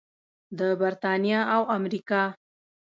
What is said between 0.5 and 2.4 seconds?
د بریتانیا او امریکا.